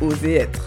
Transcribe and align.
Oser 0.00 0.34
être. 0.34 0.66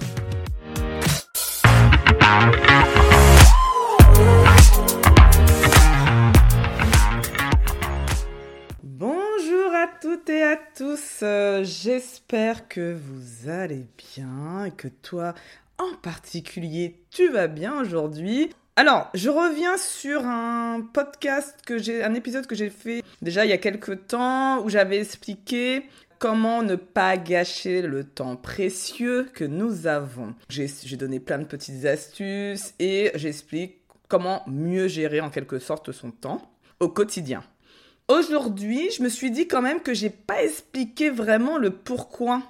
Bonjour 8.84 9.74
à 9.74 9.88
toutes 10.02 10.30
et 10.30 10.44
à 10.44 10.58
tous, 10.78 11.20
euh, 11.24 11.64
j'espère 11.64 12.68
que 12.68 12.94
vous 12.94 13.50
allez 13.50 13.88
bien 14.16 14.66
et 14.66 14.72
que 14.72 14.88
toi 14.88 15.34
en 15.78 15.96
particulier 16.02 17.02
tu 17.12 17.30
vas 17.30 17.48
bien 17.48 17.80
aujourd'hui. 17.80 18.50
Alors, 18.78 19.10
je 19.14 19.30
reviens 19.30 19.78
sur 19.78 20.26
un 20.26 20.82
podcast 20.94 21.58
que 21.66 21.78
j'ai, 21.78 22.04
un 22.04 22.14
épisode 22.14 22.46
que 22.46 22.56
j'ai 22.56 22.70
fait 22.70 23.04
déjà 23.22 23.46
il 23.46 23.50
y 23.50 23.54
a 23.54 23.58
quelques 23.58 24.08
temps 24.08 24.62
où 24.64 24.70
j'avais 24.70 25.00
expliqué 25.00 25.84
comment 26.20 26.64
ne 26.64 26.76
pas 26.76 27.18
gâcher 27.18 27.82
le 27.82 28.04
temps 28.04 28.36
précieux 28.36 29.30
que 29.34 29.44
nous 29.44 29.88
avons. 29.88 30.36
J'ai 30.50 30.68
donné 30.98 31.20
plein 31.20 31.40
de 31.40 31.46
petites 31.46 31.86
astuces 31.86 32.74
et 32.80 33.12
j'explique 33.16 33.82
comment 34.08 34.44
mieux 34.48 34.88
gérer 34.88 35.22
en 35.22 35.30
quelque 35.30 35.60
sorte 35.60 35.92
son 35.92 36.12
temps 36.12 36.52
au 36.80 36.90
quotidien. 36.90 37.44
Aujourd'hui, 38.08 38.90
je 38.96 39.02
me 39.02 39.10
suis 39.10 39.32
dit 39.32 39.48
quand 39.48 39.62
même 39.62 39.82
que 39.82 39.94
j'ai 39.94 40.12
pas 40.12 40.44
expliqué 40.44 41.10
vraiment 41.10 41.58
le 41.58 41.72
pourquoi 41.72 42.44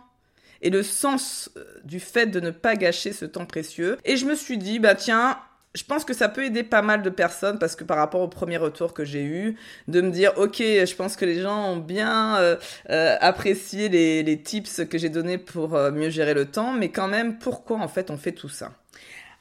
et 0.62 0.70
le 0.70 0.84
sens 0.84 1.50
euh, 1.58 1.64
du 1.84 2.00
fait 2.00 2.26
de 2.28 2.40
ne 2.40 2.52
pas 2.52 2.76
gâcher 2.76 3.14
ce 3.14 3.26
temps 3.26 3.46
précieux. 3.46 3.98
Et 4.04 4.18
je 4.18 4.26
me 4.26 4.36
suis 4.36 4.58
dit, 4.58 4.80
bah 4.80 4.96
tiens, 4.96 5.38
je 5.76 5.84
pense 5.84 6.06
que 6.06 6.14
ça 6.14 6.30
peut 6.30 6.46
aider 6.46 6.64
pas 6.64 6.82
mal 6.82 7.02
de 7.02 7.10
personnes 7.10 7.60
parce 7.60 7.76
que 7.76 7.84
par 7.84 7.98
rapport 7.98 8.22
au 8.22 8.28
premier 8.28 8.58
retour 8.58 8.94
que 8.94 9.04
j'ai 9.04 9.24
eu, 9.24 9.58
de 9.88 10.02
me 10.02 10.10
dire 10.10 10.32
ok, 10.38 10.58
je 10.58 10.96
pense 10.96 11.16
que 11.18 11.26
les 11.26 11.42
gens 11.42 11.74
ont 11.74 11.78
bien 11.78 12.38
euh, 12.38 12.56
euh, 12.90 13.18
apprécié 13.20 13.90
les, 13.90 14.42
tips 14.42 14.86
que 14.86 14.98
j'ai 14.98 15.10
donnés 15.10 15.38
pour 15.38 15.76
euh, 15.76 15.92
mieux 15.92 16.10
gérer 16.10 16.34
le 16.34 16.46
temps, 16.46 16.72
mais 16.72 16.90
quand 16.90 17.08
même 17.08 17.38
pourquoi 17.38 17.78
en 17.78 17.88
fait 17.88 18.10
on 18.10 18.18
fait 18.18 18.32
tout 18.32 18.50
ça? 18.50 18.72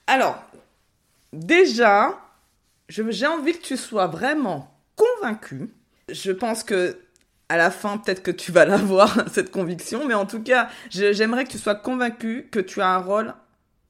Alors 0.07 0.43
déjà, 1.33 2.19
j'ai 2.89 3.27
envie 3.27 3.53
que 3.53 3.63
tu 3.63 3.77
sois 3.77 4.09
vraiment 4.09 4.75
convaincu. 4.97 5.71
Je 6.09 6.33
pense 6.33 6.65
que 6.65 6.99
à 7.49 7.57
la 7.57 7.71
fin, 7.71 7.99
peut-être 7.99 8.23
que 8.23 8.31
tu 8.33 8.51
vas 8.51 8.65
l'avoir, 8.67 9.29
cette 9.33 9.53
conviction, 9.53 10.07
mais 10.07 10.15
en 10.15 10.27
tout 10.27 10.43
cas, 10.43 10.69
j'aimerais 10.91 11.45
que 11.45 11.51
tu 11.51 11.59
sois 11.59 11.77
convaincu 11.77 12.49
que 12.51 12.59
tu 12.59 12.81
as 12.81 12.89
un 12.89 12.99
rôle 12.99 13.35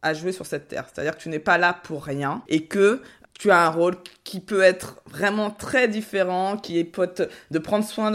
à 0.05 0.15
jouer 0.15 0.33
sur 0.33 0.47
cette 0.47 0.69
terre. 0.69 0.87
C'est-à-dire 0.93 1.17
que 1.17 1.23
tu 1.23 1.29
n'es 1.29 1.41
pas 1.41 1.59
là 1.59 1.73
pour 1.83 2.05
rien 2.05 2.43
et 2.47 2.67
que 2.67 3.03
tu 3.39 3.51
as 3.51 3.67
un 3.67 3.69
rôle 3.69 3.97
qui 4.23 4.41
peut 4.41 4.63
être 4.63 5.03
vraiment 5.07 5.51
très 5.51 5.87
différent, 5.87 6.57
qui 6.57 6.79
est 6.79 6.85
peut 6.85 7.13
de 7.51 7.59
prendre 7.59 7.85
soin 7.85 8.11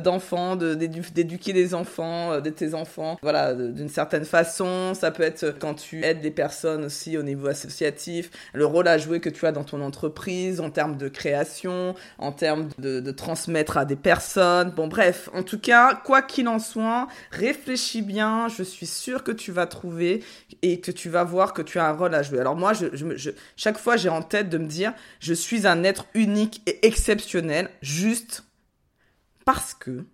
d'enfants, 0.00 0.56
de, 0.56 0.74
d'éduquer 0.74 1.52
des 1.52 1.74
enfants, 1.74 2.32
euh, 2.32 2.40
de 2.40 2.50
tes 2.50 2.74
enfants, 2.74 3.18
voilà, 3.22 3.54
d'une 3.54 3.88
certaine 3.88 4.24
façon. 4.24 4.94
Ça 4.94 5.10
peut 5.10 5.22
être 5.22 5.54
quand 5.58 5.74
tu 5.74 6.02
aides 6.02 6.20
des 6.20 6.30
personnes 6.30 6.84
aussi 6.84 7.18
au 7.18 7.22
niveau 7.22 7.48
associatif, 7.48 8.30
le 8.54 8.64
rôle 8.64 8.88
à 8.88 8.96
jouer 8.96 9.20
que 9.20 9.28
tu 9.28 9.46
as 9.46 9.52
dans 9.52 9.64
ton 9.64 9.82
entreprise 9.82 10.60
en 10.60 10.70
termes 10.70 10.96
de 10.96 11.08
création, 11.08 11.94
en 12.18 12.32
termes 12.32 12.68
de, 12.78 13.10
transmettre 13.10 13.76
à 13.76 13.84
des 13.84 13.96
personnes. 13.96 14.70
Bon, 14.70 14.86
bref, 14.86 15.28
en 15.34 15.42
tout 15.42 15.58
cas, 15.58 15.94
quoi 15.94 16.22
qu'il 16.22 16.48
en 16.48 16.58
soit, 16.58 17.08
réfléchis 17.32 18.02
bien. 18.02 18.48
Je 18.48 18.62
suis 18.62 18.86
sûre 18.86 19.24
que 19.24 19.32
tu 19.32 19.52
vas 19.52 19.66
trouver 19.66 20.22
et 20.62 20.80
que 20.80 20.92
tu 20.92 21.10
vas 21.10 21.24
voir 21.24 21.52
que 21.52 21.62
tu 21.62 21.78
as 21.78 21.86
un 21.86 21.92
rôle 21.92 22.14
à 22.14 22.22
jouer. 22.22 22.38
Alors 22.38 22.56
moi, 22.56 22.72
chaque 23.56 23.78
fois, 23.78 23.96
j'ai 23.96 24.08
en 24.08 24.22
tête 24.22 24.48
de 24.48 24.59
dire, 24.66 24.94
je 25.20 25.34
suis 25.34 25.66
un 25.66 25.84
être 25.84 26.06
unique 26.14 26.62
et 26.66 26.86
exceptionnel 26.86 27.70
juste 27.82 28.44
parce 29.44 29.74
que 29.74 30.04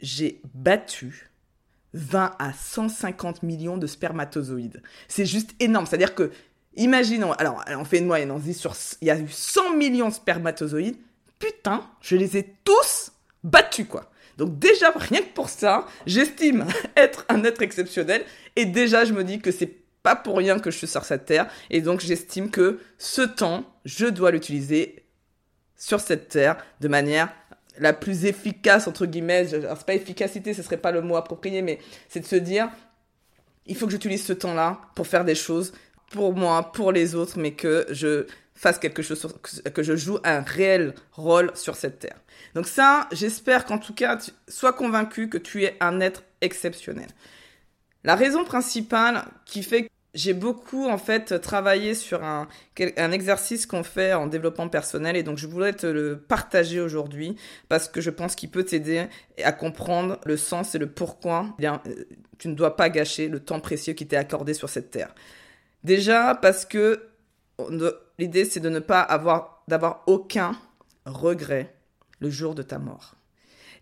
j'ai 0.00 0.40
battu 0.54 1.30
20 1.94 2.34
à 2.38 2.52
150 2.52 3.42
millions 3.42 3.76
de 3.76 3.86
spermatozoïdes. 3.86 4.82
C'est 5.08 5.26
juste 5.26 5.50
énorme. 5.60 5.86
C'est-à-dire 5.86 6.14
que, 6.14 6.32
imaginons, 6.76 7.32
alors 7.32 7.62
on 7.68 7.84
fait 7.84 7.98
une 7.98 8.06
moyenne, 8.06 8.30
on 8.30 8.38
dit 8.38 8.54
sur, 8.54 8.74
il 9.00 9.08
y 9.08 9.10
a 9.10 9.18
eu 9.18 9.28
100 9.28 9.76
millions 9.76 10.08
de 10.08 10.14
spermatozoïdes. 10.14 10.96
Putain, 11.38 11.86
je 12.00 12.16
les 12.16 12.36
ai 12.36 12.54
tous 12.64 13.12
battus, 13.44 13.86
quoi. 13.88 14.10
Donc 14.38 14.58
déjà, 14.58 14.90
rien 14.96 15.20
que 15.20 15.34
pour 15.34 15.48
ça, 15.48 15.86
j'estime 16.06 16.66
être 16.96 17.24
un 17.28 17.44
être 17.44 17.62
exceptionnel. 17.62 18.24
Et 18.56 18.64
déjà, 18.64 19.04
je 19.04 19.12
me 19.12 19.24
dis 19.24 19.40
que 19.40 19.52
c'est 19.52 19.81
pas 20.02 20.16
pour 20.16 20.36
rien 20.36 20.58
que 20.58 20.70
je 20.70 20.78
suis 20.78 20.86
sur 20.86 21.04
cette 21.04 21.26
terre. 21.26 21.48
Et 21.70 21.80
donc, 21.80 22.00
j'estime 22.00 22.50
que 22.50 22.80
ce 22.98 23.22
temps, 23.22 23.64
je 23.84 24.06
dois 24.06 24.30
l'utiliser 24.30 25.04
sur 25.76 26.00
cette 26.00 26.28
terre 26.28 26.56
de 26.80 26.88
manière 26.88 27.32
la 27.78 27.92
plus 27.92 28.26
efficace, 28.26 28.86
entre 28.86 29.06
guillemets. 29.06 29.48
c'est 29.48 29.86
pas 29.86 29.94
efficacité, 29.94 30.54
ce 30.54 30.62
serait 30.62 30.76
pas 30.76 30.92
le 30.92 31.00
mot 31.00 31.16
approprié, 31.16 31.62
mais 31.62 31.78
c'est 32.08 32.20
de 32.20 32.26
se 32.26 32.36
dire, 32.36 32.68
il 33.66 33.76
faut 33.76 33.86
que 33.86 33.92
j'utilise 33.92 34.24
ce 34.24 34.32
temps-là 34.32 34.80
pour 34.94 35.06
faire 35.06 35.24
des 35.24 35.34
choses 35.34 35.72
pour 36.10 36.34
moi, 36.34 36.72
pour 36.72 36.92
les 36.92 37.14
autres, 37.14 37.38
mais 37.38 37.52
que 37.52 37.86
je 37.90 38.26
fasse 38.54 38.78
quelque 38.78 39.02
chose, 39.02 39.26
que 39.74 39.82
je 39.82 39.96
joue 39.96 40.18
un 40.24 40.40
réel 40.40 40.94
rôle 41.12 41.50
sur 41.54 41.74
cette 41.74 41.98
terre. 41.98 42.18
Donc 42.54 42.66
ça, 42.66 43.08
j'espère 43.12 43.64
qu'en 43.64 43.78
tout 43.78 43.94
cas, 43.94 44.18
tu 44.18 44.30
sois 44.46 44.72
convaincu 44.72 45.28
que 45.28 45.38
tu 45.38 45.64
es 45.64 45.76
un 45.80 46.00
être 46.00 46.22
exceptionnel. 46.40 47.08
La 48.04 48.16
raison 48.16 48.44
principale 48.44 49.24
qui 49.44 49.62
fait 49.62 49.84
que 49.84 49.88
j'ai 50.14 50.34
beaucoup 50.34 50.88
en 50.88 50.98
fait 50.98 51.40
travaillé 51.40 51.94
sur 51.94 52.22
un, 52.22 52.46
un 52.96 53.12
exercice 53.12 53.64
qu'on 53.64 53.82
fait 53.82 54.12
en 54.12 54.26
développement 54.26 54.68
personnel 54.68 55.16
et 55.16 55.22
donc 55.22 55.38
je 55.38 55.46
voulais 55.46 55.72
te 55.72 55.86
le 55.86 56.18
partager 56.18 56.80
aujourd'hui 56.80 57.36
parce 57.68 57.88
que 57.88 58.00
je 58.00 58.10
pense 58.10 58.34
qu'il 58.34 58.50
peut 58.50 58.64
t'aider 58.64 59.06
à 59.42 59.52
comprendre 59.52 60.18
le 60.26 60.36
sens 60.36 60.74
et 60.74 60.78
le 60.78 60.86
pourquoi 60.86 61.46
eh 61.58 61.62
bien, 61.62 61.80
euh, 61.86 62.04
tu 62.38 62.48
ne 62.48 62.54
dois 62.54 62.76
pas 62.76 62.90
gâcher 62.90 63.28
le 63.28 63.40
temps 63.40 63.60
précieux 63.60 63.94
qui 63.94 64.06
t'est 64.06 64.16
accordé 64.16 64.52
sur 64.52 64.68
cette 64.68 64.90
terre. 64.90 65.14
Déjà 65.82 66.34
parce 66.34 66.66
que 66.66 67.08
l'idée 68.18 68.44
c'est 68.44 68.60
de 68.60 68.68
ne 68.68 68.80
pas 68.80 69.00
avoir 69.00 69.64
d'avoir 69.68 70.02
aucun 70.06 70.52
regret 71.06 71.74
le 72.20 72.28
jour 72.28 72.54
de 72.54 72.62
ta 72.62 72.78
mort. 72.78 73.14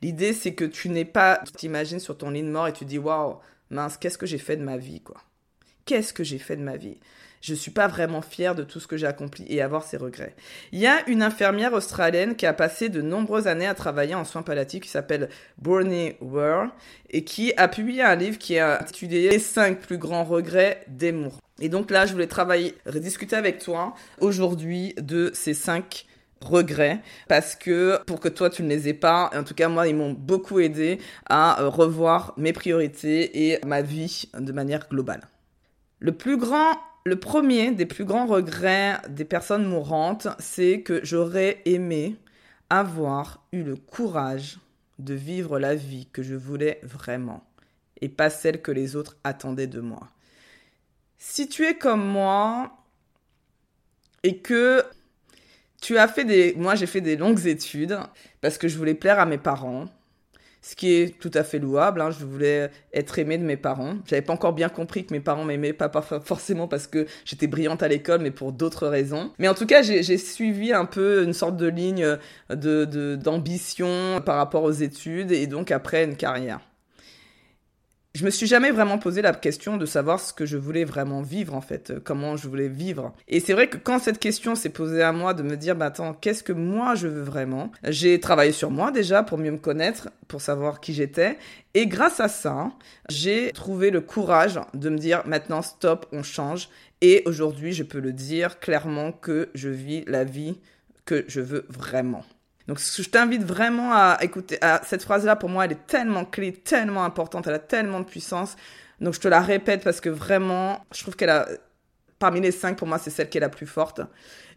L'idée 0.00 0.32
c'est 0.32 0.54
que 0.54 0.64
tu 0.64 0.90
n'es 0.90 1.04
pas 1.04 1.40
tu 1.44 1.52
t'imagines 1.52 1.98
sur 1.98 2.16
ton 2.16 2.30
lit 2.30 2.42
de 2.42 2.50
mort 2.50 2.68
et 2.68 2.72
tu 2.72 2.84
dis 2.84 2.98
waouh 2.98 3.38
mince, 3.70 3.96
qu'est-ce 3.96 4.18
que 4.18 4.26
j'ai 4.26 4.38
fait 4.38 4.56
de 4.56 4.62
ma 4.62 4.76
vie, 4.76 5.00
quoi 5.00 5.22
Qu'est-ce 5.84 6.12
que 6.12 6.24
j'ai 6.24 6.38
fait 6.38 6.56
de 6.56 6.62
ma 6.62 6.76
vie? 6.76 6.98
Je 7.40 7.54
suis 7.54 7.70
pas 7.70 7.88
vraiment 7.88 8.20
fière 8.20 8.54
de 8.54 8.64
tout 8.64 8.80
ce 8.80 8.86
que 8.86 8.98
j'ai 8.98 9.06
accompli 9.06 9.46
et 9.48 9.62
avoir 9.62 9.82
ces 9.82 9.96
regrets. 9.96 10.36
Il 10.72 10.78
y 10.78 10.86
a 10.86 11.08
une 11.08 11.22
infirmière 11.22 11.72
australienne 11.72 12.36
qui 12.36 12.44
a 12.44 12.52
passé 12.52 12.90
de 12.90 13.00
nombreuses 13.00 13.46
années 13.46 13.66
à 13.66 13.74
travailler 13.74 14.14
en 14.14 14.24
soins 14.24 14.42
palliatifs 14.42 14.82
qui 14.82 14.90
s'appelle 14.90 15.30
Bernie 15.56 16.12
Ware 16.20 16.68
et 17.08 17.24
qui 17.24 17.54
a 17.56 17.66
publié 17.66 18.02
un 18.02 18.14
livre 18.14 18.36
qui 18.36 18.58
a 18.58 18.82
intitulé 18.82 19.30
Les 19.30 19.38
5 19.38 19.80
plus 19.80 19.96
grands 19.96 20.24
regrets 20.24 20.84
des 20.86 21.12
mourants. 21.12 21.40
Et 21.60 21.70
donc 21.70 21.90
là, 21.90 22.04
je 22.04 22.12
voulais 22.12 22.26
travailler, 22.26 22.74
rediscuter 22.84 23.36
avec 23.36 23.58
toi 23.58 23.94
aujourd'hui 24.20 24.94
de 24.98 25.30
ces 25.32 25.54
5 25.54 26.06
regrets 26.40 27.00
parce 27.28 27.54
que 27.54 28.02
pour 28.06 28.20
que 28.20 28.28
toi 28.28 28.50
tu 28.50 28.62
ne 28.62 28.68
les 28.68 28.88
aies 28.88 28.94
pas, 28.94 29.30
en 29.34 29.44
tout 29.44 29.54
cas 29.54 29.68
moi 29.68 29.88
ils 29.88 29.96
m'ont 29.96 30.12
beaucoup 30.12 30.58
aidé 30.60 30.98
à 31.28 31.60
euh, 31.60 31.68
revoir 31.68 32.34
mes 32.36 32.52
priorités 32.52 33.50
et 33.50 33.64
ma 33.64 33.82
vie 33.82 34.28
de 34.38 34.52
manière 34.52 34.88
globale. 34.88 35.22
Le 35.98 36.12
plus 36.12 36.36
grand, 36.36 36.78
le 37.04 37.16
premier 37.16 37.72
des 37.72 37.86
plus 37.86 38.04
grands 38.04 38.26
regrets 38.26 38.98
des 39.08 39.24
personnes 39.24 39.66
mourantes, 39.66 40.28
c'est 40.38 40.80
que 40.80 41.00
j'aurais 41.04 41.60
aimé 41.64 42.16
avoir 42.70 43.44
eu 43.52 43.62
le 43.62 43.76
courage 43.76 44.58
de 44.98 45.14
vivre 45.14 45.58
la 45.58 45.74
vie 45.74 46.08
que 46.12 46.22
je 46.22 46.34
voulais 46.34 46.80
vraiment 46.82 47.44
et 48.00 48.08
pas 48.08 48.30
celle 48.30 48.62
que 48.62 48.72
les 48.72 48.96
autres 48.96 49.16
attendaient 49.24 49.66
de 49.66 49.80
moi. 49.80 50.08
Si 51.18 51.48
tu 51.48 51.66
es 51.66 51.74
comme 51.74 52.04
moi 52.04 52.72
et 54.22 54.38
que 54.38 54.84
tu 55.80 55.98
as 55.98 56.08
fait 56.08 56.24
des. 56.24 56.54
Moi, 56.56 56.74
j'ai 56.74 56.86
fait 56.86 57.00
des 57.00 57.16
longues 57.16 57.46
études 57.46 57.98
parce 58.40 58.58
que 58.58 58.68
je 58.68 58.76
voulais 58.76 58.94
plaire 58.94 59.18
à 59.18 59.26
mes 59.26 59.38
parents. 59.38 59.86
Ce 60.62 60.76
qui 60.76 60.92
est 60.92 61.18
tout 61.18 61.30
à 61.32 61.42
fait 61.42 61.58
louable. 61.58 62.02
Hein. 62.02 62.10
Je 62.10 62.22
voulais 62.22 62.70
être 62.92 63.18
aimée 63.18 63.38
de 63.38 63.44
mes 63.44 63.56
parents. 63.56 63.94
J'avais 64.06 64.20
pas 64.20 64.34
encore 64.34 64.52
bien 64.52 64.68
compris 64.68 65.06
que 65.06 65.14
mes 65.14 65.20
parents 65.20 65.44
m'aimaient, 65.44 65.72
pas 65.72 65.90
forcément 66.24 66.68
parce 66.68 66.86
que 66.86 67.06
j'étais 67.24 67.46
brillante 67.46 67.82
à 67.82 67.88
l'école, 67.88 68.20
mais 68.20 68.30
pour 68.30 68.52
d'autres 68.52 68.86
raisons. 68.86 69.32
Mais 69.38 69.48
en 69.48 69.54
tout 69.54 69.64
cas, 69.64 69.80
j'ai 69.80 70.18
suivi 70.18 70.74
un 70.74 70.84
peu 70.84 71.24
une 71.24 71.32
sorte 71.32 71.56
de 71.56 71.66
ligne 71.66 72.18
de 72.50 73.16
d'ambition 73.16 74.20
par 74.20 74.36
rapport 74.36 74.64
aux 74.64 74.72
études 74.72 75.32
et 75.32 75.46
donc 75.46 75.70
après 75.70 76.04
une 76.04 76.16
carrière. 76.16 76.60
Je 78.14 78.24
me 78.24 78.30
suis 78.30 78.46
jamais 78.46 78.72
vraiment 78.72 78.98
posé 78.98 79.22
la 79.22 79.32
question 79.32 79.76
de 79.76 79.86
savoir 79.86 80.18
ce 80.18 80.32
que 80.32 80.44
je 80.44 80.56
voulais 80.56 80.84
vraiment 80.84 81.22
vivre 81.22 81.54
en 81.54 81.60
fait, 81.60 81.90
euh, 81.90 82.00
comment 82.02 82.36
je 82.36 82.48
voulais 82.48 82.68
vivre. 82.68 83.14
Et 83.28 83.38
c'est 83.38 83.52
vrai 83.52 83.68
que 83.68 83.76
quand 83.76 84.00
cette 84.00 84.18
question 84.18 84.56
s'est 84.56 84.70
posée 84.70 85.02
à 85.02 85.12
moi 85.12 85.32
de 85.32 85.42
me 85.42 85.56
dire 85.56 85.76
bah 85.76 85.86
attends, 85.86 86.14
qu'est-ce 86.14 86.42
que 86.42 86.52
moi 86.52 86.96
je 86.96 87.06
veux 87.06 87.22
vraiment? 87.22 87.70
J'ai 87.84 88.18
travaillé 88.18 88.52
sur 88.52 88.70
moi 88.70 88.90
déjà 88.90 89.22
pour 89.22 89.38
mieux 89.38 89.52
me 89.52 89.58
connaître, 89.58 90.10
pour 90.26 90.40
savoir 90.40 90.80
qui 90.80 90.92
j'étais 90.92 91.38
et 91.74 91.86
grâce 91.86 92.18
à 92.18 92.28
ça, 92.28 92.72
j'ai 93.08 93.52
trouvé 93.52 93.90
le 93.90 94.00
courage 94.00 94.58
de 94.74 94.88
me 94.88 94.98
dire 94.98 95.22
maintenant 95.26 95.62
stop, 95.62 96.06
on 96.12 96.24
change 96.24 96.68
et 97.00 97.22
aujourd'hui, 97.26 97.72
je 97.72 97.84
peux 97.84 98.00
le 98.00 98.12
dire 98.12 98.58
clairement 98.58 99.12
que 99.12 99.50
je 99.54 99.68
vis 99.68 100.04
la 100.06 100.24
vie 100.24 100.58
que 101.04 101.24
je 101.28 101.40
veux 101.40 101.64
vraiment. 101.68 102.24
Donc, 102.70 102.78
je 102.78 103.08
t'invite 103.08 103.42
vraiment 103.42 103.92
à 103.92 104.18
écouter. 104.22 104.56
cette 104.84 105.02
phrase-là, 105.02 105.34
pour 105.34 105.48
moi, 105.48 105.64
elle 105.64 105.72
est 105.72 105.86
tellement 105.88 106.24
clé, 106.24 106.52
tellement 106.52 107.04
importante, 107.04 107.48
elle 107.48 107.54
a 107.54 107.58
tellement 107.58 107.98
de 107.98 108.04
puissance. 108.04 108.54
Donc, 109.00 109.14
je 109.14 109.18
te 109.18 109.26
la 109.26 109.40
répète 109.40 109.82
parce 109.82 110.00
que 110.00 110.08
vraiment, 110.08 110.86
je 110.94 111.02
trouve 111.02 111.16
qu'elle 111.16 111.30
a, 111.30 111.48
parmi 112.20 112.40
les 112.40 112.52
cinq, 112.52 112.78
pour 112.78 112.86
moi, 112.86 112.98
c'est 112.98 113.10
celle 113.10 113.28
qui 113.28 113.38
est 113.38 113.40
la 113.40 113.48
plus 113.48 113.66
forte. 113.66 114.02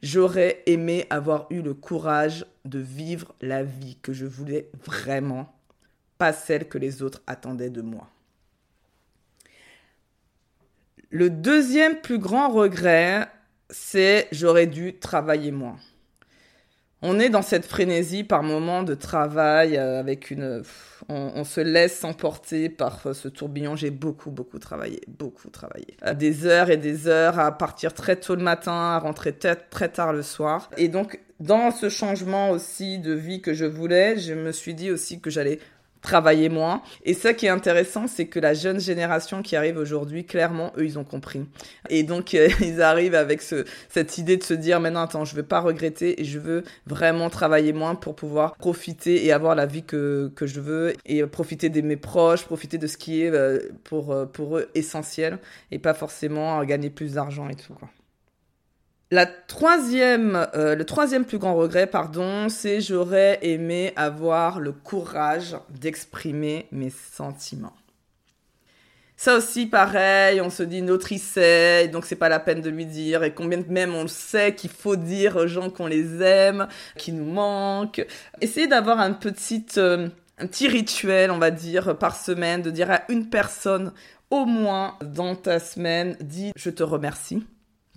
J'aurais 0.04 0.62
aimé 0.68 1.08
avoir 1.10 1.48
eu 1.50 1.64
le 1.64 1.74
courage 1.74 2.46
de 2.66 2.78
vivre 2.78 3.34
la 3.42 3.64
vie 3.64 3.98
que 4.04 4.14
je 4.14 4.28
voulais 4.28 4.70
vraiment, 4.86 5.52
pas 6.20 6.34
celle 6.34 6.70
que 6.70 6.78
les 6.78 7.02
autres 7.02 7.24
attendaient 7.26 7.72
de 7.72 7.82
moi. 7.82 8.12
Le 11.10 11.32
deuxième 11.32 12.00
plus 12.00 12.20
grand 12.20 12.50
regret, 12.50 13.28
c'est 13.72 14.28
j'aurais 14.32 14.68
dû 14.68 15.00
travailler 15.00 15.52
moins 15.52 15.80
on 17.04 17.20
est 17.20 17.30
dans 17.30 17.42
cette 17.42 17.66
frénésie 17.66 18.24
par 18.24 18.42
moment 18.42 18.82
de 18.82 18.96
travail 18.96 19.78
euh, 19.78 20.00
avec 20.00 20.32
une 20.32 20.64
on, 21.10 21.44
se 21.44 21.60
laisse 21.60 22.00
s'emporter 22.00 22.70
par 22.70 23.02
euh, 23.06 23.14
ce 23.14 23.28
tourbillon. 23.28 23.76
J'ai 23.76 23.92
beaucoup 23.92 24.32
beaucoup 24.32 24.58
travaillé 24.58 25.02
beaucoup 25.08 25.50
travaillé. 25.50 25.98
Des 26.16 26.46
heures 26.46 26.70
et 26.70 26.78
des 26.78 27.08
heures 27.08 27.40
à 27.40 27.52
partir 27.52 27.94
très 27.94 28.16
tôt 28.16 28.36
le 28.36 28.42
matin 28.42 28.72
à 28.72 29.00
rentrer 29.00 29.34
très 29.38 29.90
tard 29.90 30.14
le 30.14 30.24
soir. 30.24 30.70
Et 30.78 30.88
donc 30.88 31.20
dans 31.42 31.72
ce 31.72 31.90
changement 31.90 32.52
aussi 32.52 33.00
de 33.00 33.12
vie 33.14 33.42
que 33.42 33.54
je 33.54 33.66
voulais 33.66 34.18
je 34.18 34.34
me 34.34 34.54
suis 34.54 34.74
dit 34.74 34.90
aussi 34.90 35.20
que 35.20 35.30
j'allais 35.30 35.60
travailler 36.04 36.50
moins. 36.50 36.84
Et 37.04 37.16
ça 37.16 37.34
qui 37.34 37.48
est 37.48 37.50
intéressant, 37.50 38.06
c'est 38.08 38.28
que 38.28 38.40
la 38.40 38.54
jeune 38.54 38.80
génération 38.80 39.42
qui 39.42 39.56
arrive 39.56 39.78
aujourd'hui, 39.78 40.26
clairement, 40.26 40.72
eux, 40.78 40.86
ils 40.86 41.00
ont 41.00 41.04
compris. 41.04 41.46
Et 41.90 42.04
donc, 42.04 42.36
euh, 42.36 42.50
ils 42.62 42.82
arrivent 42.82 43.16
avec 43.16 43.42
ce, 43.42 43.66
cette 43.90 44.20
idée 44.20 44.38
de 44.38 44.44
se 44.44 44.54
dire, 44.54 44.80
maintenant, 44.80 45.02
attends, 45.02 45.26
je 45.26 45.36
veux 45.36 45.44
pas 45.44 45.62
regretter 45.62 46.22
et 46.22 46.26
je 46.26 46.38
veux 46.38 46.64
vraiment 46.86 47.30
travailler 47.32 47.74
moins 47.74 47.96
pour 47.96 48.16
pouvoir 48.16 48.56
profiter 48.58 49.26
et 49.26 49.32
avoir 49.32 49.56
la 49.56 49.66
vie 49.66 49.84
que, 49.84 50.32
que 50.36 50.46
je 50.46 50.60
veux 50.60 50.94
et 51.06 51.26
profiter 51.26 51.70
de 51.70 51.82
mes 51.82 51.98
proches, 51.98 52.44
profiter 52.44 52.78
de 52.78 52.88
ce 52.88 52.98
qui 52.98 53.24
est 53.24 53.32
euh, 53.32 53.60
pour, 53.84 54.12
euh, 54.12 54.26
pour 54.26 54.58
eux 54.58 54.70
essentiel 54.76 55.40
et 55.72 55.80
pas 55.80 55.94
forcément 55.94 56.64
gagner 56.66 56.90
plus 56.90 57.14
d'argent 57.14 57.48
et 57.50 57.56
tout, 57.56 57.74
quoi. 57.74 57.90
La 59.14 59.28
troisième, 59.28 60.48
euh, 60.56 60.74
le 60.74 60.86
troisième 60.86 61.24
plus 61.24 61.38
grand 61.38 61.54
regret, 61.54 61.86
pardon, 61.86 62.50
c'est 62.50 62.82
j'aurais 62.82 63.38
aimé 63.44 63.94
avoir 63.96 64.60
le 64.60 64.72
courage 64.72 65.56
d'exprimer 65.70 66.66
mes 66.72 66.90
sentiments. 66.90 67.76
Ça 69.16 69.36
aussi, 69.38 69.68
pareil, 69.68 70.42
on 70.42 70.50
se 70.50 70.64
dit 70.64 70.82
notre 70.82 71.12
il 71.12 71.20
sait, 71.20 71.90
donc 71.90 72.06
c'est 72.06 72.16
pas 72.16 72.28
la 72.28 72.40
peine 72.40 72.62
de 72.62 72.72
lui 72.72 72.88
dire. 72.88 73.24
Et 73.24 73.36
combien 73.36 73.60
de 73.60 73.72
même 73.72 73.94
on 73.94 74.08
sait 74.08 74.56
qu'il 74.56 74.72
faut 74.72 74.96
dire 74.96 75.36
aux 75.36 75.46
gens 75.46 75.70
qu'on 75.70 75.86
les 75.86 76.24
aime, 76.24 76.68
qui 76.98 77.12
nous 77.12 77.32
manquent. 77.32 78.04
Essayez 78.42 78.66
d'avoir 78.66 79.00
un 79.00 79.12
euh, 79.78 80.10
un 80.40 80.48
petit 80.48 80.68
rituel, 80.68 81.30
on 81.30 81.38
va 81.38 81.52
dire, 81.52 82.00
par 82.00 82.16
semaine, 82.20 82.64
de 82.64 82.72
dire 82.72 82.90
à 82.90 83.04
une 83.10 83.30
personne 83.30 83.94
au 84.32 84.46
moins 84.46 84.98
dans 85.04 85.36
ta 85.36 85.60
semaine, 85.60 86.18
dis 86.20 86.52
je 86.56 86.72
te 86.72 86.82
remercie 86.82 87.46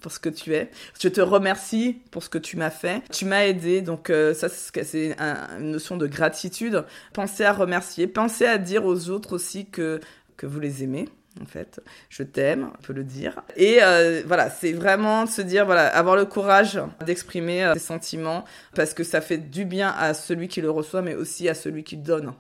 pour 0.03 0.13
ce 0.13 0.19
que 0.19 0.29
tu 0.29 0.55
es. 0.55 0.71
Je 1.01 1.09
te 1.09 1.21
remercie 1.21 2.01
pour 2.11 2.23
ce 2.23 2.29
que 2.29 2.39
tu 2.39 2.57
m'as 2.57 2.71
fait. 2.71 3.03
Tu 3.13 3.25
m'as 3.25 3.47
aidé, 3.47 3.83
donc 3.83 4.11
euh, 4.11 4.35
ça 4.35 4.49
c'est 4.49 5.17
une 5.59 5.71
notion 5.71 5.97
de 5.97 6.07
gratitude. 6.07 6.85
Pensez 7.13 7.45
à 7.45 7.53
remercier, 7.53 8.07
pensez 8.07 8.47
à 8.47 8.59
dire 8.59 8.85
aux 8.85 9.11
autres 9.11 9.35
aussi 9.35 9.67
que 9.67 10.01
que 10.37 10.47
vous 10.47 10.61
les 10.61 10.85
aimez. 10.85 11.09
En 11.43 11.45
fait, 11.45 11.83
je 12.09 12.23
t'aime, 12.23 12.71
on 12.79 12.83
peut 12.83 12.95
le 12.95 13.05
dire. 13.05 13.43
Et 13.57 13.83
euh, 13.83 14.23
voilà, 14.27 14.49
c'est 14.49 14.73
vraiment 14.73 15.27
se 15.27 15.43
dire, 15.43 15.67
voilà, 15.67 15.87
avoir 15.87 16.17
le 16.17 16.25
courage 16.25 16.81
d'exprimer 17.05 17.63
euh, 17.63 17.75
ses 17.75 17.81
sentiments 17.81 18.45
parce 18.75 18.95
que 18.95 19.05
ça 19.05 19.21
fait 19.21 19.37
du 19.37 19.67
bien 19.67 19.91
à 19.91 20.15
celui 20.15 20.49
qui 20.49 20.63
le 20.63 20.71
reçoit, 20.71 21.03
mais 21.03 21.15
aussi 21.15 21.49
à 21.49 21.55
celui 21.55 21.85
qui 21.85 21.99
donne. 21.99 22.33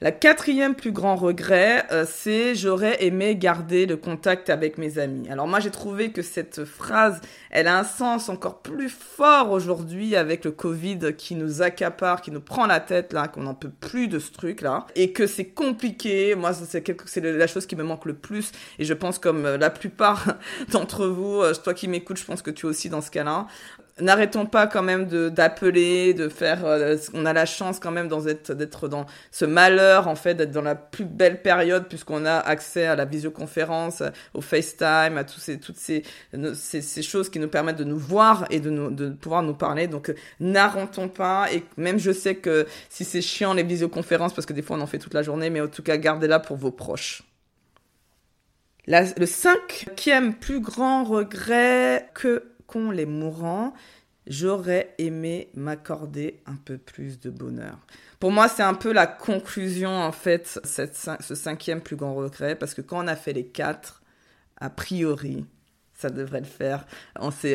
La 0.00 0.10
quatrième 0.10 0.74
plus 0.74 0.90
grand 0.90 1.14
regret, 1.14 1.86
euh, 1.92 2.04
c'est 2.06 2.56
j'aurais 2.56 3.04
aimé 3.04 3.36
garder 3.36 3.86
le 3.86 3.96
contact 3.96 4.50
avec 4.50 4.76
mes 4.76 4.98
amis. 4.98 5.30
Alors 5.30 5.46
moi 5.46 5.60
j'ai 5.60 5.70
trouvé 5.70 6.10
que 6.10 6.20
cette 6.20 6.64
phrase, 6.64 7.20
elle 7.50 7.68
a 7.68 7.78
un 7.78 7.84
sens 7.84 8.28
encore 8.28 8.60
plus 8.60 8.88
fort 8.88 9.52
aujourd'hui 9.52 10.16
avec 10.16 10.44
le 10.44 10.50
Covid 10.50 11.14
qui 11.16 11.36
nous 11.36 11.62
accapare, 11.62 12.22
qui 12.22 12.32
nous 12.32 12.40
prend 12.40 12.66
la 12.66 12.80
tête 12.80 13.12
là, 13.12 13.28
qu'on 13.28 13.42
n'en 13.42 13.54
peut 13.54 13.70
plus 13.70 14.08
de 14.08 14.18
ce 14.18 14.32
truc 14.32 14.62
là, 14.62 14.84
et 14.96 15.12
que 15.12 15.28
c'est 15.28 15.46
compliqué. 15.46 16.34
Moi 16.34 16.52
c'est 16.54 16.84
c'est 17.06 17.20
la 17.20 17.46
chose 17.46 17.64
qui 17.66 17.76
me 17.76 17.84
manque 17.84 18.04
le 18.04 18.14
plus, 18.14 18.50
et 18.80 18.84
je 18.84 18.94
pense 18.94 19.20
comme 19.20 19.46
euh, 19.46 19.58
la 19.58 19.70
plupart 19.70 20.34
d'entre 20.72 21.06
vous, 21.06 21.40
euh, 21.40 21.54
toi 21.54 21.72
qui 21.72 21.86
m'écoutes, 21.86 22.18
je 22.18 22.24
pense 22.24 22.42
que 22.42 22.50
tu 22.50 22.66
es 22.66 22.68
aussi 22.68 22.88
dans 22.88 23.00
ce 23.00 23.12
cas-là 23.12 23.46
n'arrêtons 24.00 24.46
pas 24.46 24.66
quand 24.66 24.82
même 24.82 25.06
d'appeler, 25.30 26.14
de 26.14 26.28
faire. 26.28 26.64
Euh, 26.64 26.96
on 27.12 27.26
a 27.26 27.32
la 27.32 27.46
chance 27.46 27.78
quand 27.78 27.90
même 27.90 28.08
d'être 28.08 28.88
dans 28.88 29.06
ce 29.30 29.44
malheur 29.44 30.08
en 30.08 30.16
fait, 30.16 30.34
d'être 30.34 30.50
dans 30.50 30.62
la 30.62 30.74
plus 30.74 31.04
belle 31.04 31.42
période 31.42 31.86
puisqu'on 31.88 32.24
a 32.26 32.34
accès 32.34 32.86
à 32.86 32.96
la 32.96 33.04
visioconférence, 33.04 34.02
au 34.34 34.40
FaceTime, 34.40 35.16
à 35.16 35.24
tous 35.24 35.40
ces 35.40 35.60
toutes 35.60 35.76
ces, 35.76 36.02
ces, 36.54 36.82
ces 36.82 37.02
choses 37.02 37.30
qui 37.30 37.38
nous 37.38 37.48
permettent 37.48 37.76
de 37.76 37.84
nous 37.84 37.98
voir 37.98 38.46
et 38.50 38.60
de 38.60 38.70
nous 38.70 38.90
de 38.90 39.10
pouvoir 39.10 39.42
nous 39.42 39.54
parler. 39.54 39.86
Donc 39.86 40.10
euh, 40.10 40.14
n'arrêtons 40.40 41.08
pas 41.08 41.46
et 41.52 41.62
même 41.76 41.98
je 41.98 42.10
sais 42.12 42.36
que 42.36 42.66
si 42.88 43.04
c'est 43.04 43.22
chiant 43.22 43.54
les 43.54 43.62
visioconférences 43.62 44.34
parce 44.34 44.46
que 44.46 44.52
des 44.52 44.62
fois 44.62 44.76
on 44.76 44.80
en 44.80 44.86
fait 44.86 44.98
toute 44.98 45.14
la 45.14 45.22
journée, 45.22 45.50
mais 45.50 45.60
en 45.60 45.68
tout 45.68 45.82
cas 45.82 45.96
gardez-la 45.96 46.40
pour 46.40 46.56
vos 46.56 46.72
proches. 46.72 47.22
le 48.86 49.26
cinquième 49.26 50.34
plus 50.34 50.60
grand 50.60 51.04
regret 51.04 52.10
que 52.14 52.53
les 52.92 53.06
mourants, 53.06 53.72
j'aurais 54.26 54.94
aimé 54.98 55.50
m'accorder 55.54 56.40
un 56.46 56.56
peu 56.56 56.78
plus 56.78 57.20
de 57.20 57.30
bonheur. 57.30 57.78
Pour 58.20 58.32
moi, 58.32 58.48
c'est 58.48 58.62
un 58.62 58.74
peu 58.74 58.92
la 58.92 59.06
conclusion, 59.06 59.90
en 59.90 60.12
fait, 60.12 60.60
ce 60.64 61.34
cinquième 61.34 61.80
plus 61.80 61.96
grand 61.96 62.14
regret, 62.14 62.56
parce 62.56 62.74
que 62.74 62.80
quand 62.80 63.04
on 63.04 63.06
a 63.06 63.16
fait 63.16 63.32
les 63.32 63.46
quatre, 63.46 64.02
a 64.58 64.70
priori, 64.70 65.46
ça 65.94 66.10
devrait 66.10 66.40
le 66.40 66.46
faire. 66.46 66.86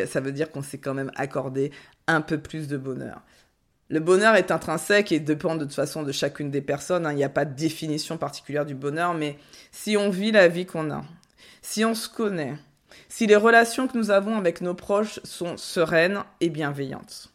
Ça 0.07 0.21
veut 0.21 0.31
dire 0.31 0.51
qu'on 0.51 0.63
s'est 0.63 0.77
quand 0.77 0.93
même 0.93 1.11
accordé 1.15 1.71
un 2.07 2.21
peu 2.21 2.37
plus 2.37 2.67
de 2.67 2.77
bonheur. 2.77 3.21
Le 3.89 3.99
bonheur 3.99 4.35
est 4.35 4.51
intrinsèque 4.51 5.11
et 5.11 5.19
dépend 5.19 5.55
de 5.55 5.65
toute 5.65 5.73
façon 5.73 6.03
de 6.03 6.11
chacune 6.11 6.51
des 6.51 6.61
personnes. 6.61 7.07
Hein. 7.07 7.11
Il 7.11 7.17
n'y 7.17 7.23
a 7.23 7.29
pas 7.29 7.45
de 7.45 7.55
définition 7.55 8.17
particulière 8.17 8.65
du 8.65 8.75
bonheur, 8.75 9.15
mais 9.15 9.37
si 9.71 9.97
on 9.97 10.11
vit 10.11 10.31
la 10.31 10.47
vie 10.47 10.67
qu'on 10.67 10.91
a, 10.91 11.03
si 11.63 11.83
on 11.83 11.95
se 11.95 12.07
connaît, 12.07 12.55
si 13.07 13.27
les 13.27 13.35
relations 13.35 13.87
que 13.87 13.97
nous 13.97 14.11
avons 14.11 14.37
avec 14.37 14.61
nos 14.61 14.73
proches 14.73 15.19
sont 15.23 15.57
sereines 15.57 16.23
et 16.41 16.49
bienveillantes. 16.49 17.29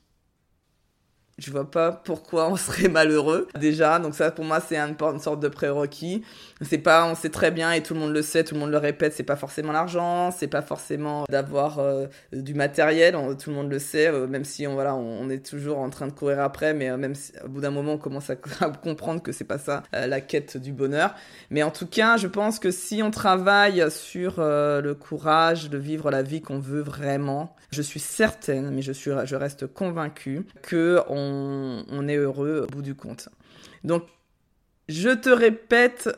Je 1.37 1.51
vois 1.51 1.69
pas 1.69 1.91
pourquoi 1.91 2.49
on 2.49 2.57
serait 2.57 2.89
malheureux 2.89 3.49
déjà. 3.59 3.99
Donc 3.99 4.15
ça, 4.15 4.31
pour 4.31 4.45
moi, 4.45 4.61
c'est 4.61 4.79
une, 4.79 4.97
sorte 5.19 5.41
de 5.41 5.49
prérequis. 5.49 6.23
C'est 6.61 6.79
pas, 6.79 7.07
on 7.07 7.17
sait 7.17 7.31
très 7.31 7.51
bien 7.51 7.73
et 7.73 7.83
tout 7.83 7.95
le 7.95 8.01
monde 8.01 8.13
le 8.13 8.23
sait, 8.23 8.45
tout 8.45 8.55
le 8.55 8.61
monde 8.61 8.71
le 8.71 8.79
répète. 8.79 9.15
C'est 9.15 9.25
pas 9.25 9.35
forcément 9.35 9.73
l'argent, 9.73 10.31
c'est 10.31 10.47
pas 10.47 10.63
forcément 10.63 11.25
d'avoir 11.29 11.81
euh, 11.81 12.07
du 12.33 12.55
matériel. 12.55 13.17
tout 13.37 13.51
le 13.51 13.57
monde 13.57 13.71
le 13.71 13.81
sait, 13.81 14.07
euh, 14.07 14.29
même 14.29 14.45
si 14.45 14.67
on 14.69 14.75
voilà, 14.75 14.95
on, 14.95 15.29
est 15.29 15.45
toujours 15.45 15.79
en 15.79 15.91
train 15.91 16.07
de 16.07 16.13
courir 16.13 16.41
après, 16.41 16.73
mais 16.73 16.89
euh, 16.89 16.97
même 16.97 17.15
au 17.45 17.49
bout 17.49 17.61
d'un 17.61 17.71
moment, 17.71 17.95
on 17.95 17.99
commence 17.99 18.31
à, 18.31 18.37
comprendre 18.83 19.21
que 19.21 19.33
c'est 19.33 19.45
pas 19.45 19.59
ça 19.59 19.83
la 19.93 20.21
quête 20.21 20.57
du 20.57 20.73
bonheur. 20.73 21.15
Mais 21.51 21.65
en 21.65 21.71
tout 21.71 21.87
cas, 21.87 22.17
je 22.17 22.29
pense 22.29 22.61
que 22.61 22.71
si 22.71 23.03
on 23.03 23.11
travaille 23.11 23.85
sur 23.91 24.35
le 24.39 24.93
courage 24.95 25.69
de 25.69 25.79
vivre 25.79 26.11
la 26.11 26.23
vie 26.23 26.41
qu'on 26.41 26.59
veut 26.59 26.81
vraiment, 26.83 27.57
je 27.71 27.83
suis 27.83 28.01
certaine, 28.01 28.71
mais 28.71 28.83
je 28.83 28.93
suis, 28.93 29.11
je 29.25 29.37
reste 29.37 29.67
convaincue 29.67 30.47
que 30.63 31.01
on, 31.89 32.09
est 32.09 32.17
heureux 32.17 32.65
au 32.65 32.67
bout 32.67 32.83
du 32.83 32.95
compte. 32.95 33.29
Donc, 33.83 34.05
je 34.89 35.11
te 35.11 35.31
répète 35.31 36.09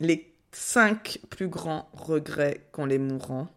les 0.00 0.34
cinq 0.52 1.20
plus 1.30 1.48
grands 1.48 1.88
regrets 1.92 2.66
qu'ont 2.72 2.86
les 2.86 2.98
mourants. 2.98 3.48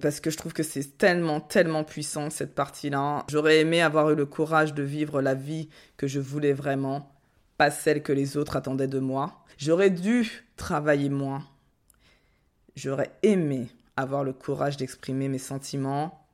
Parce 0.00 0.20
que 0.20 0.30
je 0.30 0.36
trouve 0.36 0.52
que 0.52 0.62
c'est 0.62 0.96
tellement, 0.96 1.40
tellement 1.40 1.82
puissant 1.82 2.30
cette 2.30 2.54
partie-là. 2.54 3.24
J'aurais 3.28 3.58
aimé 3.58 3.82
avoir 3.82 4.10
eu 4.10 4.14
le 4.14 4.26
courage 4.26 4.72
de 4.72 4.84
vivre 4.84 5.20
la 5.20 5.34
vie 5.34 5.68
que 5.96 6.06
je 6.06 6.20
voulais 6.20 6.52
vraiment, 6.52 7.12
pas 7.56 7.70
celle 7.72 8.02
que 8.02 8.12
les 8.12 8.36
autres 8.36 8.56
attendaient 8.56 8.86
de 8.86 9.00
moi. 9.00 9.44
J'aurais 9.58 9.90
dû 9.90 10.44
travailler 10.56 11.08
moins. 11.08 11.44
J'aurais 12.76 13.10
aimé 13.24 13.68
avoir 13.96 14.22
le 14.22 14.32
courage 14.32 14.76
d'exprimer 14.76 15.28
mes 15.28 15.38
sentiments. 15.38 16.24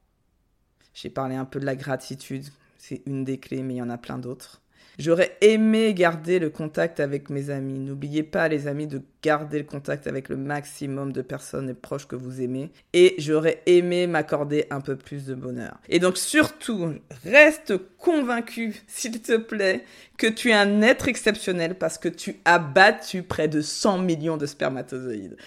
J'ai 0.93 1.09
parlé 1.09 1.35
un 1.35 1.47
peu 1.47 1.59
de 1.59 1.65
la 1.65 1.75
gratitude, 1.75 2.45
c'est 2.87 3.01
une 3.07 3.25
des 3.25 3.39
clés, 3.39 3.63
mais 3.63 3.75
il 3.75 3.79
y 3.79 3.83
en 3.83 3.89
a 3.89 3.97
plein 3.97 4.19
d'autres. 4.19 4.61
J'aurais 4.99 5.37
aimé 5.41 5.93
garder 5.95 6.39
le 6.39 6.51
contact 6.51 7.01
avec 7.01 7.31
mes 7.31 7.49
amis. 7.49 7.79
N'oubliez 7.79 8.23
pas, 8.23 8.47
les 8.47 8.69
amis, 8.69 8.87
de 8.87 9.01
garder 9.23 9.59
le 9.59 9.65
contact 9.65 10.07
avec 10.07 10.29
le 10.29 10.37
maximum 10.37 11.11
de 11.11 11.23
personnes 11.23 11.71
et 11.71 11.75
proches 11.75 12.07
que 12.07 12.15
vous 12.15 12.43
aimez. 12.43 12.71
Et 12.93 13.15
j'aurais 13.17 13.63
aimé 13.65 14.07
m'accorder 14.07 14.67
un 14.71 14.83
peu 14.83 14.97
plus 14.97 15.25
de 15.25 15.35
bonheur. 15.35 15.79
Et 15.89 15.99
donc 15.99 16.19
surtout, 16.19 16.93
reste 17.25 17.75
convaincu, 17.99 18.83
s'il 18.87 19.21
te 19.23 19.37
plaît, 19.39 19.85
que 20.19 20.27
tu 20.27 20.51
es 20.51 20.55
un 20.55 20.83
être 20.83 21.09
exceptionnel 21.09 21.77
parce 21.77 21.97
que 21.97 22.11
tu 22.11 22.37
as 22.45 22.59
battu 22.59 23.23
près 23.23 23.49
de 23.49 23.63
100 23.63 23.99
millions 23.99 24.37
de 24.37 24.47
spermatozoïdes. 24.47 25.39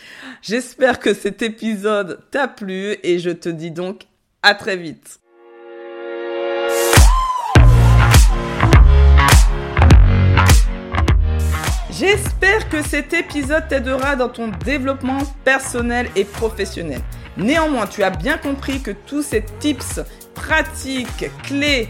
J'espère 0.42 1.00
que 1.00 1.14
cet 1.14 1.44
épisode 1.44 2.20
t'a 2.32 2.48
plu 2.48 2.98
et 3.04 3.20
je 3.20 3.30
te 3.30 3.48
dis 3.48 3.72
donc 3.72 4.08
à 4.42 4.56
très 4.56 4.76
vite. 4.76 5.20
Cet 12.82 13.14
épisode 13.14 13.68
t'aidera 13.68 14.16
dans 14.16 14.30
ton 14.30 14.50
développement 14.64 15.20
personnel 15.44 16.10
et 16.16 16.26
professionnel. 16.26 17.02
Néanmoins, 17.38 17.88
tu 17.88 18.04
as 18.04 18.10
bien 18.10 18.38
compris 18.38 18.82
que 18.82 18.92
tous 18.92 19.22
ces 19.22 19.44
tips, 19.60 20.02
pratiques, 20.34 21.30
clés, 21.44 21.90